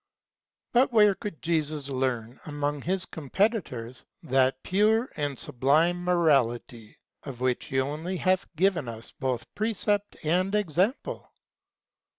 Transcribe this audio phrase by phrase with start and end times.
[0.73, 7.65] But where could Jesus learn, among his competitors, that pure and sublime morality, of which
[7.65, 11.31] he only hath given us both precept and example